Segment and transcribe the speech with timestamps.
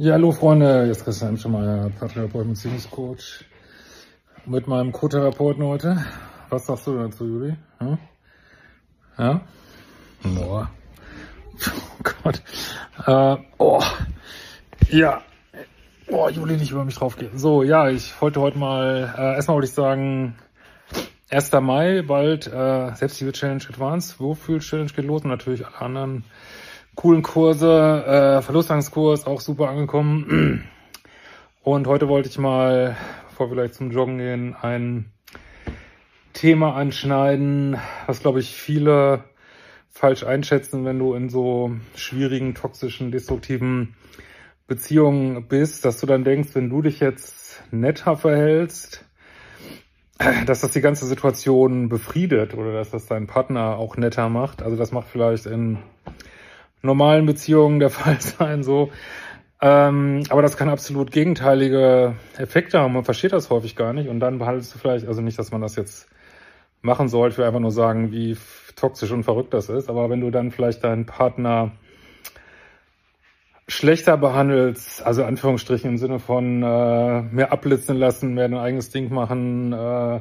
[0.00, 3.44] Ja, hallo Freunde, jetzt Christian Schemeier, Paartherapeut und Beziehungscoach.
[4.46, 6.04] Mit meinem Co-Therapeuten heute.
[6.50, 7.56] Was sagst du dazu, Juli?
[7.78, 7.98] Hm?
[9.18, 9.40] Ja?
[10.22, 10.70] Boah.
[11.56, 12.40] Oh Gott.
[13.08, 13.82] Äh, oh.
[14.88, 15.20] Ja.
[16.08, 17.36] Boah, Juli, nicht über mich draufgehen.
[17.36, 20.36] So, ja, ich wollte heute mal, äh, erstmal wollte ich sagen,
[21.30, 21.50] 1.
[21.54, 26.24] Mai, bald äh, Selbstliebe Challenge Advanced, Wohlfühl Challenge geht los und natürlich alle anderen
[26.98, 30.68] coolen Kurse, äh, Verlustangskurs auch super angekommen.
[31.62, 32.96] Und heute wollte ich mal,
[33.28, 35.12] bevor wir gleich zum Joggen gehen, ein
[36.32, 39.22] Thema anschneiden, was glaube ich viele
[39.88, 43.94] falsch einschätzen, wenn du in so schwierigen, toxischen, destruktiven
[44.66, 49.04] Beziehungen bist, dass du dann denkst, wenn du dich jetzt netter verhältst,
[50.46, 54.62] dass das die ganze Situation befriedet oder dass das dein Partner auch netter macht.
[54.62, 55.78] Also das macht vielleicht in
[56.82, 58.90] normalen Beziehungen der Fall sein, so.
[59.60, 62.92] Ähm, aber das kann absolut gegenteilige Effekte haben.
[62.92, 64.08] Man versteht das häufig gar nicht.
[64.08, 66.08] Und dann behandelst du vielleicht, also nicht, dass man das jetzt
[66.80, 68.36] machen sollte, ich will einfach nur sagen, wie
[68.76, 69.88] toxisch und verrückt das ist.
[69.88, 71.72] Aber wenn du dann vielleicht deinen Partner
[73.66, 79.12] schlechter behandelst, also Anführungsstrichen im Sinne von äh, mehr abblitzen lassen, mehr dein eigenes Ding
[79.12, 80.20] machen, äh,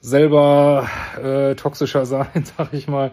[0.00, 0.88] selber
[1.22, 3.10] äh, toxischer sein, sag ich mal,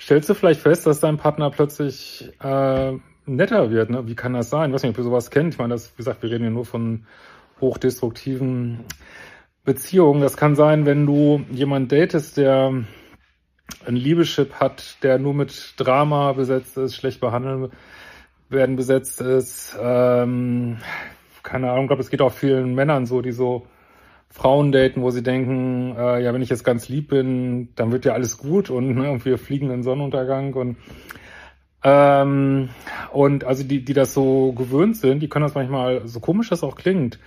[0.00, 2.92] stellst du vielleicht fest, dass dein Partner plötzlich äh,
[3.26, 3.90] netter wird.
[3.90, 4.06] Ne?
[4.06, 4.70] Wie kann das sein?
[4.70, 5.54] Ich weiß nicht, ob ihr sowas kennt.
[5.54, 7.06] Ich meine, das, wie gesagt, wir reden ja nur von
[7.60, 8.80] hochdestruktiven
[9.64, 10.20] Beziehungen.
[10.20, 12.72] Das kann sein, wenn du jemanden datest, der
[13.86, 17.70] ein Liebeschip hat, der nur mit Drama besetzt ist, schlecht behandelt
[18.48, 19.76] werden besetzt ist.
[19.80, 20.78] Ähm,
[21.42, 23.66] keine Ahnung, ich glaube, es geht auch vielen Männern so, die so
[24.30, 28.04] Frauen daten, wo sie denken, äh, ja, wenn ich jetzt ganz lieb bin, dann wird
[28.04, 30.76] ja alles gut und, ne, und wir fliegen in Sonnenuntergang und
[31.84, 32.70] ähm,
[33.12, 36.64] und also die, die das so gewöhnt sind, die können das manchmal, so komisch das
[36.64, 37.18] auch klingt,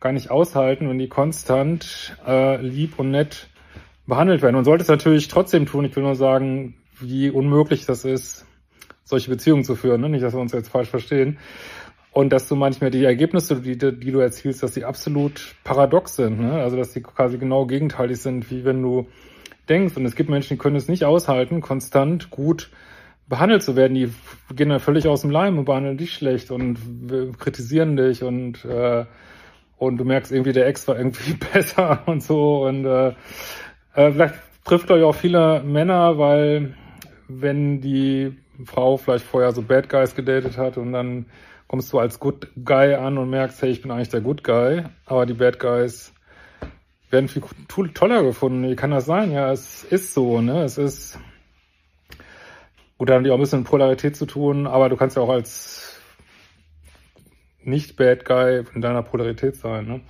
[0.00, 3.48] gar nicht aushalten, wenn die konstant äh, lieb und nett
[4.06, 4.54] behandelt werden.
[4.54, 5.84] Und sollte es natürlich trotzdem tun.
[5.84, 8.46] Ich will nur sagen, wie unmöglich das ist,
[9.02, 10.00] solche Beziehungen zu führen.
[10.00, 10.08] Ne?
[10.08, 11.38] Nicht, dass wir uns jetzt falsch verstehen
[12.16, 16.40] und dass du manchmal die Ergebnisse, die, die du erzielst, dass die absolut paradox sind.
[16.40, 16.50] Ne?
[16.50, 19.06] Also dass die quasi genau gegenteilig sind, wie wenn du
[19.68, 19.98] denkst.
[19.98, 22.70] Und es gibt Menschen, die können es nicht aushalten, konstant gut
[23.28, 23.92] behandelt zu werden.
[23.92, 24.10] Die
[24.54, 26.78] gehen dann völlig aus dem Leim und behandeln dich schlecht und
[27.38, 29.04] kritisieren dich und äh,
[29.76, 32.64] und du merkst irgendwie, der Ex war irgendwie besser und so.
[32.64, 33.08] Und äh,
[33.94, 36.76] äh, vielleicht trifft euch auch viele Männer, weil
[37.28, 41.26] wenn die Frau vielleicht vorher so Bad Guys gedatet hat und dann
[41.68, 44.84] kommst du als Good Guy an und merkst, hey, ich bin eigentlich der Good Guy,
[45.04, 46.12] aber die Bad Guys
[47.10, 47.42] werden viel
[47.94, 48.68] toller gefunden.
[48.68, 49.30] Wie kann das sein?
[49.32, 50.62] Ja, es ist so, ne?
[50.62, 51.18] Es ist,
[52.98, 55.28] gut, da haben die auch ein bisschen Polarität zu tun, aber du kannst ja auch
[55.28, 56.00] als
[57.62, 60.00] nicht Bad Guy in deiner Polarität sein, ne?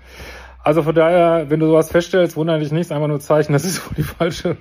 [0.63, 3.77] Also von daher, wenn du sowas feststellst, wundere dich nicht, einfach nur Zeichen, dass es
[3.77, 4.57] so die falsche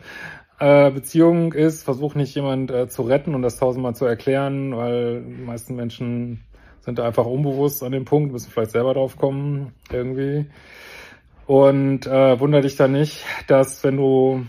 [0.59, 1.83] äh, Beziehung ist.
[1.83, 6.45] Versuch nicht jemand äh, zu retten und das tausendmal zu erklären, weil die meisten Menschen
[6.85, 10.45] sind einfach unbewusst an dem Punkt, müssen vielleicht selber drauf kommen, irgendwie.
[11.47, 14.45] Und äh, wunder dich dann nicht, dass wenn du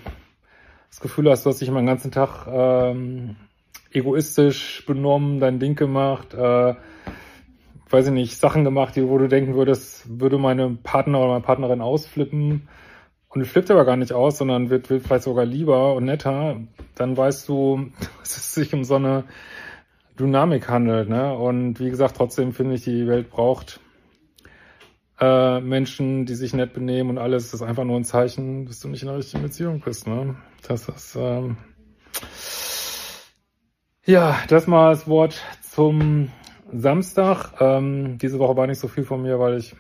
[0.91, 3.37] das Gefühl hast, du hast dich immer den ganzen Tag ähm,
[3.91, 6.75] egoistisch benommen, dein Ding gemacht, äh,
[7.89, 11.81] weiß ich nicht, Sachen gemacht, wo du denken würdest, würde meine Partner oder meine Partnerin
[11.81, 12.69] ausflippen
[13.29, 16.61] und flippt aber gar nicht aus, sondern wird, wird vielleicht sogar lieber und netter,
[16.97, 19.25] dann weißt du, dass es sich um so eine
[20.19, 21.09] Dynamik handelt.
[21.09, 21.35] Ne?
[21.35, 23.81] Und wie gesagt, trotzdem finde ich, die Welt braucht
[25.21, 27.51] äh, Menschen, die sich nett benehmen und alles.
[27.51, 30.07] Das ist einfach nur ein Zeichen, dass du nicht in einer richtigen Beziehung bist.
[30.07, 30.37] Ne?
[30.67, 31.57] Das ist ähm
[34.05, 36.31] ja, das mal das Wort zum
[36.73, 37.61] Samstag.
[37.61, 39.75] Ähm, diese Woche war nicht so viel von mir, weil ich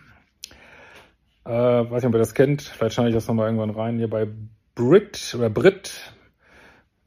[1.44, 2.62] äh, weiß nicht, ob ihr das kennt.
[2.62, 3.98] Vielleicht schneide ich das nochmal irgendwann rein.
[3.98, 4.26] Hier bei
[4.74, 6.12] Brit oder Brit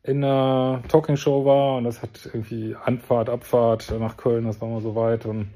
[0.04, 4.82] in einer Talking-Show war und das hat irgendwie Anfahrt, Abfahrt nach Köln, das war mal
[4.82, 5.50] so weit und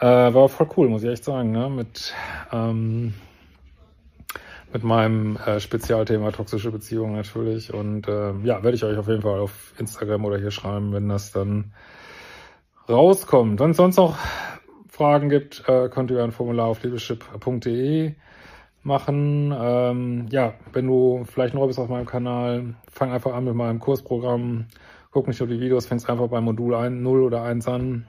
[0.00, 1.68] äh, war voll cool, muss ich echt sagen, ne?
[1.68, 2.14] Mit
[2.52, 3.14] ähm,
[4.72, 9.22] mit meinem äh, Spezialthema toxische Beziehungen natürlich und äh, ja, werde ich euch auf jeden
[9.22, 11.72] Fall auf Instagram oder hier schreiben, wenn das dann
[12.88, 13.60] rauskommt.
[13.60, 14.18] Wenn es sonst noch
[14.88, 18.14] Fragen gibt, äh, könnt ihr ein Formular auf leadership.de
[18.86, 19.54] machen.
[19.54, 23.80] Ähm, ja, wenn du vielleicht neu bist auf meinem Kanal, fang einfach an mit meinem
[23.80, 24.66] Kursprogramm.
[25.10, 28.06] Guck nicht nur die Videos, fängst einfach beim Modul 1, 0 oder 1 an.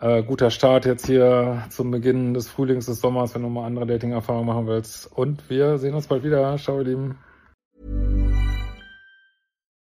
[0.00, 3.86] Äh, guter Start jetzt hier zum Beginn des Frühlings, des Sommers, wenn du mal andere
[3.86, 5.10] Dating-Erfahrungen machen willst.
[5.12, 6.56] Und wir sehen uns bald wieder.
[6.56, 7.18] Ciao, ihr Lieben.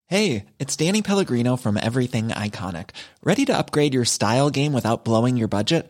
[0.06, 2.92] Hey, it's Danny Pellegrino from Everything Iconic.
[3.24, 5.90] Ready to upgrade your style game without blowing your budget?